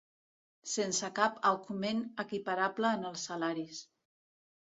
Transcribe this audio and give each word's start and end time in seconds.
Sense 0.69 1.09
cap 1.19 1.35
augment 1.49 2.01
equiparable 2.25 2.93
en 3.01 3.05
els 3.13 3.27
salaris 3.29 3.83